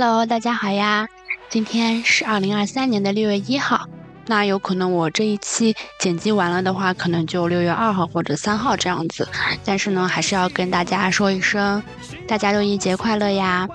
[0.00, 1.08] Hello 大家好呀！
[1.50, 3.88] 今天是二零二三年的六月一号。
[4.26, 9.28] 那有可能我这一期剪辑完了的话，可能就六月二号或者三号这样子。
[9.64, 11.82] 但是呢，还是要跟大家说一声，
[12.28, 13.68] 大家六一节快乐呀！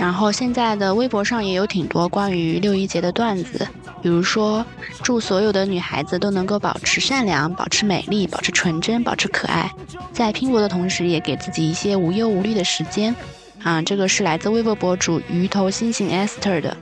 [0.00, 3.64] 然后现在的微博上也有挺多关于六一节的段子，
[4.02, 4.66] 比如说
[5.04, 9.70] 祝所有的女孩子都能够保持善良、保持美丽、保持纯真、保持可爱，
[10.12, 13.14] 在拼搏的同时也给自己一些无忧无虑的时间。
[13.62, 16.76] 啊，这个是来自微博博主鱼头星星 Esther 的。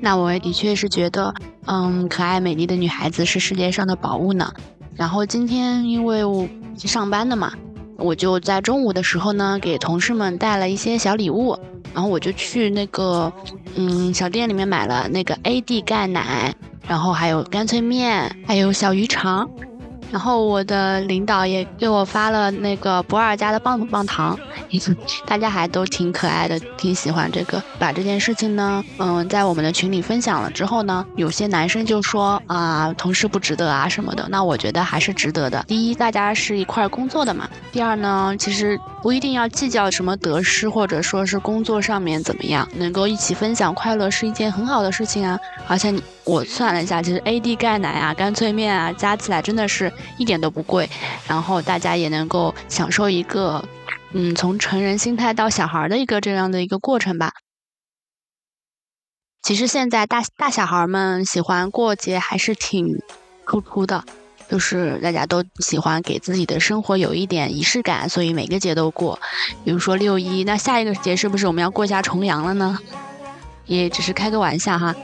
[0.00, 1.34] 那我也的确是觉得，
[1.66, 4.52] 嗯，可爱美丽的女孩子是世界上的宝物呢。
[4.94, 7.52] 然后今天因为我上班的嘛，
[7.96, 11.58] 我就在中午的时候呢，给同事们带了一些小礼物。
[11.94, 13.32] 然后我就去那个，
[13.74, 16.54] 嗯，小店里面买了那个 AD 钙奶，
[16.86, 19.48] 然后还有干脆面，还有小鱼肠。
[20.10, 24.38] 然后我的领导也给我发了那个博尔家的棒棒糖，
[25.26, 27.62] 大家还都挺可爱的，挺喜欢这个。
[27.78, 34.26] 把这件事情呢，嗯，在我们的群里分享了之后呢，有些男生就说啊，同事不值得啊什么的。
[34.30, 35.64] 那我觉得还是值得的。
[35.68, 45.38] 第一，大家是一块工作的嘛；第二呢，其实不一定要计较什么得失，或者说是工作上面怎么样，能够一起分享快乐是一件很好的事情啊。
[45.66, 45.94] 而且
[46.28, 49.90] 我算了一下，其实 AD 钙奶啊、干脆面啊，加起来真的是。
[50.18, 50.90] 一点都不贵，
[51.26, 53.66] 然后大家也能够享受一个，
[54.12, 57.32] 嗯，从成人心态到小孩的一个这样的一个过程吧。
[59.40, 62.98] 其实现在大大小孩们喜欢过节还是挺
[63.46, 64.04] 突出的，
[64.50, 69.18] 就是大家都喜欢给自己的生活有一点仪式感，所以每个节都过。
[69.64, 72.78] 比如说六一，那下一个节是不是我们要过一下重阳了呢？
[73.64, 74.94] 也只是开个玩笑哈。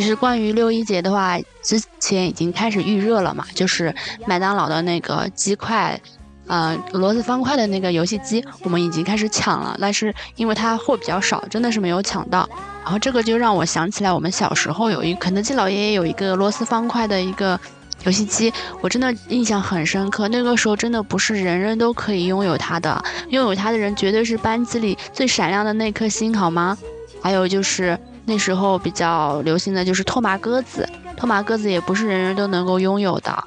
[0.00, 3.94] 其实关于六一节的话，之前已经开始预热了嘛，就是
[4.26, 6.00] 麦当劳的那个鸡块，
[6.46, 12.48] 呃，俄罗斯方块的那个游戏机，我们已经开始抢了，但是因为它货比较少，真的是没有抢到。
[12.82, 17.60] 然后这个就让我想起来，我们小时候有一肯德基老爷爷有一个俄罗斯方块的一个
[18.04, 18.50] 游戏机，
[18.80, 20.28] 我真的印象很深刻。
[20.28, 26.78] 那个时候真的不是人人都可以拥有它的，拥有它的人绝对是班级里最闪亮的那颗星，好吗？
[27.22, 27.98] 还有就是。
[28.24, 33.44] 那时候比较流行的就是拓麻鸽子，拓麻鸽子也不是人人都能够拥有的，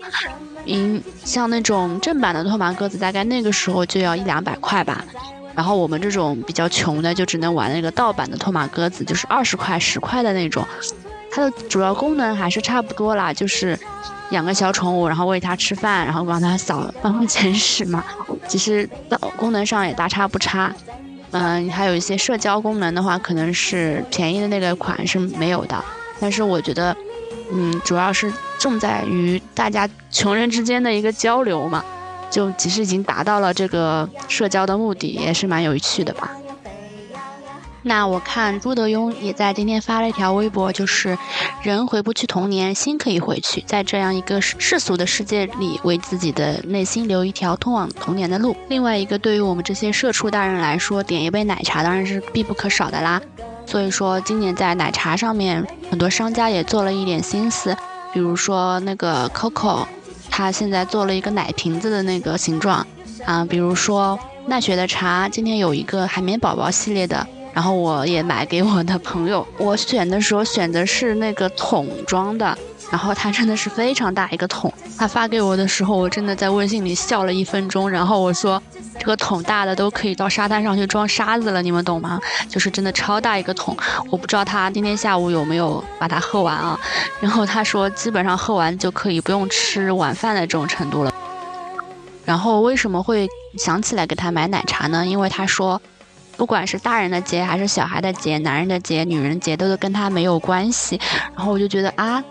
[0.65, 5.03] 嗯，像那种正版的拓麻鸽子，大概那个时候就要一两百块吧。
[5.55, 10.65] 然后我们这种比较穷的，就只能玩那个盗版的拓麻鸽子，就是二十块、十块的那种。
[11.31, 13.77] 它的主要功能还是差不多啦，就是
[14.31, 18.03] 养个小宠物，然后喂它吃饭，然后帮它扫办公室嘛。
[18.47, 18.89] 其实
[19.37, 20.73] 功能上也大差不差。
[21.33, 25.83] 嗯，还有一些社交功能的话，可能是便宜的那个款是没有的。
[26.19, 26.95] 但是我觉得，
[27.51, 31.83] 嗯，主要是重在于大家穷人之间的一个交流嘛，
[32.29, 36.31] 就其实已经达到了这个社交的目的，也是蛮有趣的吧。
[37.85, 41.17] 那我看朱德庸也在今天发了一条微博，就是
[41.61, 48.55] 人回不去童年，心可以回去，在这样一个世俗的世界里，为自己的内心留一条通往童年的路。
[48.69, 53.21] 另外一个，对于我们这些社畜大人来说，点一杯奶茶当然是必不可少的啦。
[53.65, 57.75] 所以说，今年在奶茶上面，很多商家也做了一点心思，
[58.13, 59.85] 比如说那个 Coco，
[60.29, 62.87] 他现在做了一个奶瓶子的那个形状
[63.25, 64.17] 啊，比如说
[64.47, 67.27] 奈雪的茶，今天有一个海绵宝宝系列的。
[67.53, 72.57] 然后我也买给我的朋友， 我选的时候选的是那个桶装的，
[72.89, 74.73] 然后它真的是非常大一个桶。
[74.97, 77.89] 他发给我的时候，我真的在微信里笑了一分钟。
[77.89, 78.61] 然后我说，
[78.99, 82.19] 这个桶大的都可以到沙滩上去装沙子了，你们懂吗？
[82.49, 83.77] 就是真的超大一个桶。
[84.09, 86.79] 我不知道他今天下午有没有把它喝完啊？
[87.21, 91.13] 然后他说，基本上喝完就可以不用吃晚饭的这种程度了。
[92.25, 95.05] 然后为什么会想起来给他买奶茶呢？
[95.05, 95.79] 因为他说。
[96.35, 100.99] 不管是大人的节还是小孩的节，男人的节、女人节，都是跟他没有关系。
[101.35, 102.23] 然后我就觉得啊，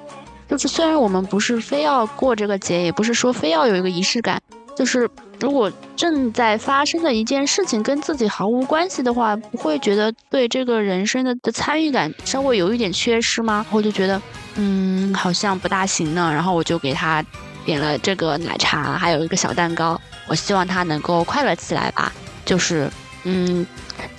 [0.48, 4.40] 就是虽然我们不是非要过这个节，也不是说非要有一个仪式感，
[4.76, 5.08] 就是
[5.40, 13.64] 如果正在发生的一件事情跟自己毫无关系的话，不会觉得对这个人生的的参与感稍微有一点缺失吗？
[13.70, 14.20] 我就觉得，
[14.56, 16.30] 嗯，好像不大行呢。
[16.32, 17.24] 然后我就给他
[17.64, 19.98] 点了这个奶茶，还有一个小蛋糕。
[20.26, 22.12] 我希望他能够快乐起来吧，
[22.44, 22.90] 就是。
[23.24, 23.64] 嗯，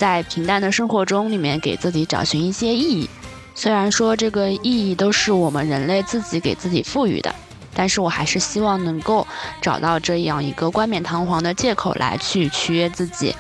[0.03, 3.09] 在平淡的生活中里面给自己找寻一些意义。
[3.55, 7.33] 虽然说这个意义都是我们人类自己给自己赋予的，
[7.73, 9.25] 但是我还是希望能够
[9.61, 13.33] 找到这样一个冠冕堂皇的借口来去取悦自己。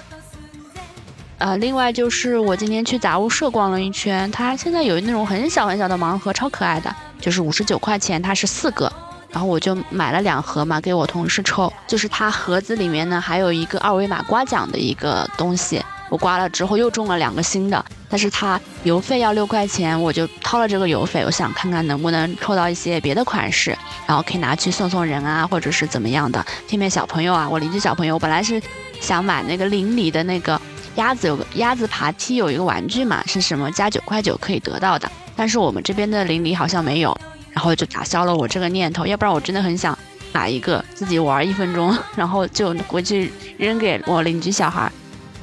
[1.37, 8.89] 呃，另外就是我今天去杂物社逛了一圈，它现在有那种很小很小的盲盒，超可爱的，就是五十九块钱，它是四个。
[9.29, 11.73] 然后我就买了两盒嘛，给我同事抽。
[11.85, 15.82] 就是它盒子里面呢，还有一个二维码刮奖的一个东西。
[16.13, 21.23] 我刮了之后又中了两个新的，但是它邮费要六块钱，我就掏了这个邮费。
[21.25, 23.75] 我想看看能不能抽到一些别的款式，
[24.05, 27.49] 然后可以拿去送送人啊，或者是怎么样的，骗骗小朋友啊。
[27.49, 28.61] 我邻居小朋友本来是
[29.01, 30.61] 想买那个邻里的那个
[30.97, 37.17] 鸭子，有个鸭子爬梯有一个玩具嘛，是什么加九块九可以得到的，但是我们这边的邻里好像没有。
[37.51, 39.97] 然后就打消了我这个念头，要不然我真的很想
[40.31, 44.91] 买一个自己玩一分钟，然后就回去扔给我邻居小孩。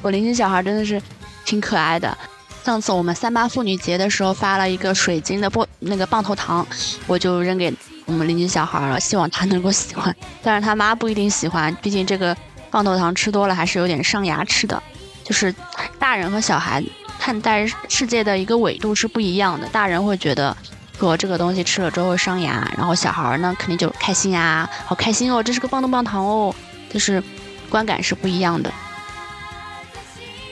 [0.01, 1.01] 我邻居小孩真的是
[1.45, 2.17] 挺可爱的。
[2.63, 6.65] 上次我们三八妇女节的时候发了一个水晶的棒那个棒头糖，
[7.07, 7.73] 我就扔给
[8.05, 10.15] 我们邻居小孩了，希望他能够喜欢。
[10.43, 12.35] 但是他妈不一定喜欢，毕竟这个
[12.69, 14.81] 棒头糖吃多了还是有点伤牙齿的。
[15.23, 15.53] 就是
[15.97, 16.83] 大人和小孩
[17.19, 20.55] 看待世界的一个纬度是不一样的，大人会觉得。
[20.99, 26.53] 说这个东西吃了之后伤牙，然后小孩呢肯定就开心呀，好开心哦，这是个棒棒糖哦，
[26.91, 27.23] 就是
[27.71, 28.71] 观感是不一样的。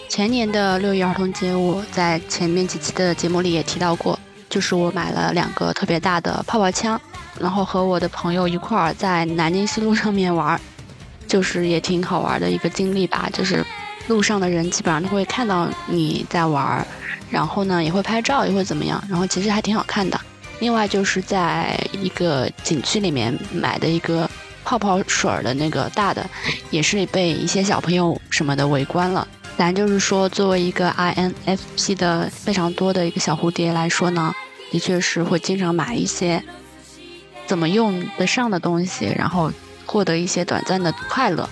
[0.09, 4.19] 前年的六一儿童节，我在前面几期的节目里也提到过，
[4.50, 7.00] 就是我买了两个特别大的泡泡枪，
[7.39, 10.59] 然后和我的朋友一块儿在南京西路上面玩，
[11.27, 13.63] 就是也挺好玩的一个经历吧，就是
[14.07, 16.85] 路上的人基本上都会看到你在玩，
[17.29, 20.19] 然后呢也会拍照，也会怎么样，然后其实还挺好看的。
[20.59, 24.27] 另外就是在一个景区里面买的一个
[24.65, 26.27] 泡泡水的那个大的，
[26.71, 29.25] 也是被一些小朋友什么的围观了。
[29.59, 34.33] 咱就是说，作为一个 INFP 的非常多的一个小蝴蝶来说呢，
[34.71, 36.41] 的确是会经常买一些
[37.45, 39.51] 怎么用得上的东西，然后
[39.85, 41.50] 获得一些短暂的快乐。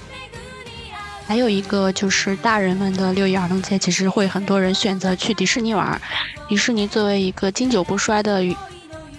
[1.27, 6.01] 还有一个就是大人们的六一儿童节，其实会很多人选择去迪士尼玩。
[6.47, 8.41] 迪士尼作为一个经久不衰的。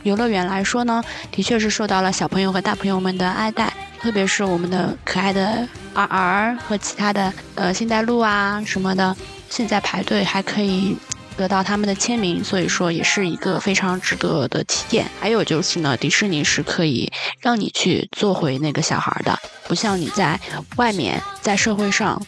[0.05, 3.71] 游乐园来说呢，的确是受到了小朋友和大朋友们的爱戴，
[4.01, 5.69] 特别是我们的可爱的
[6.05, 9.17] 儿儿和其他的呃星黛露啊什么的，
[9.51, 10.97] 现在排队还可以
[11.37, 15.07] 得到他们的签名，所以说也是一个非常值得的体验。
[15.21, 17.11] 还有就是呢，迪士尼是可以
[17.41, 20.39] 让你去做回那个小孩的，不像你在
[20.77, 22.21] 外面在社会上，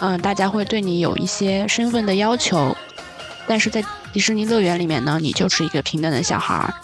[0.00, 2.76] 嗯，大家会对你有一些身份的要求。
[3.46, 3.82] 但是在
[4.12, 6.74] 迪士尼乐园里面呢，你就是一个平等的小孩儿。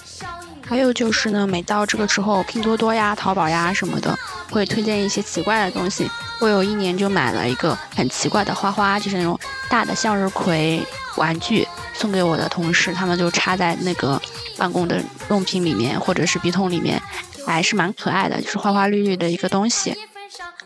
[0.67, 4.19] 还有就是呢，每到这个时候，拼多多呀、淘宝呀什么的，
[4.51, 6.11] 会推荐一些奇怪的东西。
[6.41, 9.39] 我有一年就买了一个很奇怪的花花，就是那种
[9.69, 10.83] 大的向日葵
[11.17, 14.21] 玩具，送给我的同事，他们就插在那个
[14.57, 17.01] 办公的用品里面，或者是笔筒里面，
[17.47, 19.97] 还是蛮可爱的，就是花花绿绿的一个东西。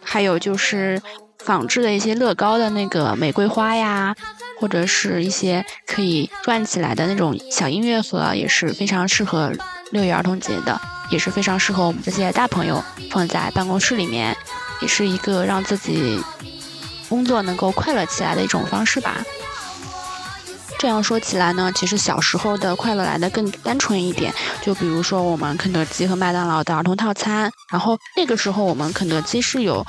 [0.03, 1.03] 还有就是
[1.39, 4.15] 仿制的一些乐高的那个玫瑰花呀。
[4.61, 9.53] 或者是一些可以转起来的那种小音乐盒，也是非常适合
[9.91, 10.81] 六一儿童节的，
[11.11, 14.37] 也是非常适合我们这些大朋友放在办公室里面，
[14.81, 16.23] 也是一个让自己
[17.09, 19.17] 工作能够快乐起来的一种方式吧。
[20.79, 24.33] 这样说起来呢，其实小时候的快乐来的更单纯一点。
[24.63, 29.85] 就比如说我们肯德基和麦当劳的儿童套餐，然后那个时候我们肯德基是有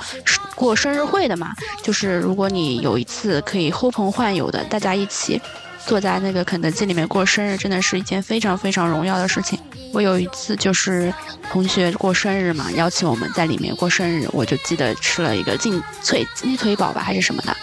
[0.56, 5.40] 过生日会的嘛，就是如果你有一次可以呼朋唤友的，大家一起
[5.86, 9.56] 坐在那个肯德基里面过生日，真的是一件非常非常荣耀的事情。
[9.92, 11.12] 我有一次就是
[11.50, 17.56] 同学过生日嘛，邀请我们在里面过生日，我就记得吃了一个劲脆鸡腿堡吧，还是什么的。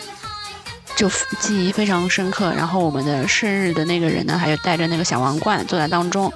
[0.95, 1.07] 就
[1.39, 6.33] 记忆非常深刻，然后我们的生日的那个人呢，还有带着那个小王冠坐在当中，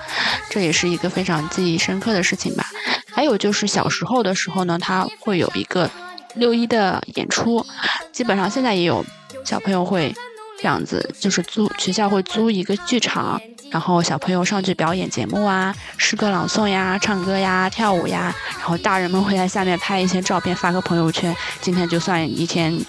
[0.50, 2.66] 这也是一个非常记忆深刻的事情吧。
[3.10, 5.90] 还有就是小时候的时候呢，他会有一个
[6.36, 7.66] 六一的演出，
[8.12, 9.04] 基本上现在也有
[9.44, 10.16] 小朋友会
[10.60, 22.80] 这样子，就是租学校会租一个剧场，然后小朋友上去表演节目啊，诗歌朗诵呀，唱歌呀，跳舞呀，然后大人们会在下面拍一些照片发个朋友圈，今天就算一天。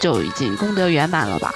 [0.00, 1.52] 就已经功德圆满了吧？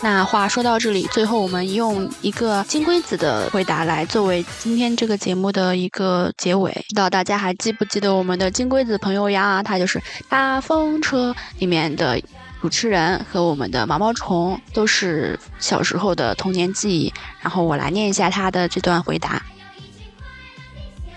[0.00, 6.72] 那话说到这里，最后我们用一个金龟子的回答来作为今天这个节目的一个结尾。
[6.72, 9.62] 不知道大家还记不记得我们的金龟子朋友呀？
[9.62, 9.98] 他就是
[10.30, 12.18] 《大风车》里面的
[12.60, 17.12] 主持人，和我们的毛毛虫都是小时候的童年记忆。
[17.40, 19.42] 然后我来念一下他的这段回答。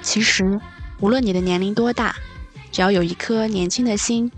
[0.01, 0.59] 其实，
[0.99, 2.15] 无论你的年龄多大，
[2.71, 4.31] 只要有一颗年轻的心。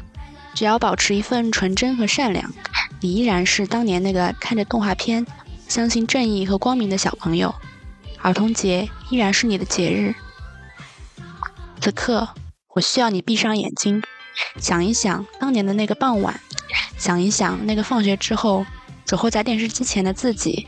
[0.55, 2.49] 只要保持一份纯真和善良，
[3.01, 5.27] 你依然是当年那个看着动画片、
[5.67, 7.53] 相信正义和光明的小朋友。
[8.21, 10.15] 儿童节依然是你的节日。
[11.81, 12.29] 此刻，
[12.69, 14.01] 我需要你闭上眼睛，
[14.57, 16.39] 想一想当年的那个傍晚，
[16.97, 18.65] 想一想那个放学之后
[19.05, 20.67] 守候在电视机前的自己。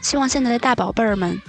[0.00, 1.40] 希望现在的大宝贝儿们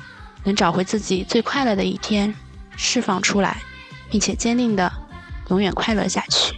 [0.44, 2.36] 能找回自己最快乐的一天，
[2.76, 3.62] 释放出来，
[4.10, 4.92] 并且坚定的
[5.50, 6.54] 永远快乐下去。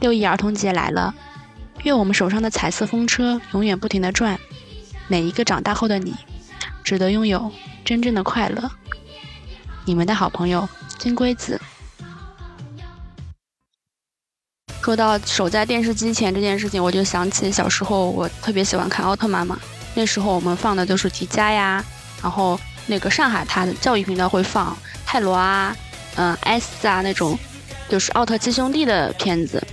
[0.00, 1.14] 六一儿童节来了，
[1.84, 4.38] 愿我们手上的彩色风车永远不停的转。
[5.08, 6.14] 每一个长大后的你，
[6.82, 7.50] 值得拥有
[7.84, 8.70] 真正的快乐。
[9.86, 11.60] 你们的好朋友金龟子。
[14.84, 19.58] 说到守在电视机前这件事情，我就想起小时候我特别喜欢看奥特曼嘛。
[19.94, 21.82] 那时候我们放的都是迪迦呀，
[22.22, 24.76] 然后那个上海它的教育频道会放
[25.06, 25.74] 泰罗啊，
[26.16, 27.38] 嗯，S 啊那种，
[27.88, 29.66] 就是奥特七兄弟的片子，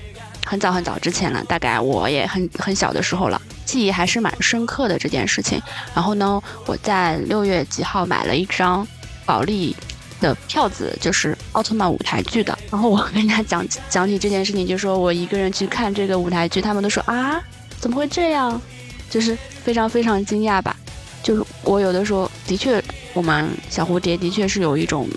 [0.45, 5.61] 很早很早之前了，大概我也很很小的时候了，记忆还是蛮深刻的这件事情。
[5.93, 8.87] 然后呢，我在六月几号买了一张
[9.25, 9.75] 保利
[10.21, 12.57] 的票子，就是奥特曼舞台剧的。
[12.69, 17.41] 然后我跟他讲讲起这件事情，就说我一个人去看这个舞台剧，他们都说啊，
[17.79, 18.61] 怎么会这样？
[19.09, 20.73] 就是非常非常惊讶吧，
[21.21, 22.81] 就是我有的时候的确，
[23.13, 25.09] 我们小蝴蝶的确是有一种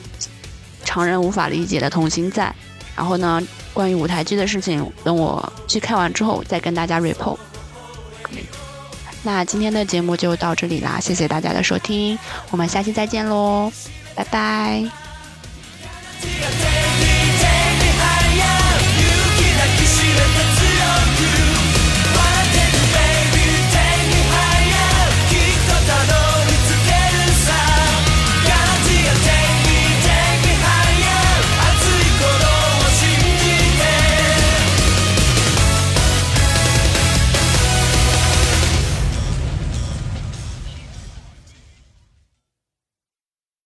[0.85, 2.53] 常人无法理解的童心在。
[2.97, 3.41] 然后呢，
[3.73, 7.37] 关于舞台剧的事情，等我去看完之后再跟大家 report。
[9.27, 12.19] 那今天的节目就到这里啦，谢谢大家的收听，
[12.51, 13.73] 我们下期再见喽，
[14.15, 14.91] 拜拜。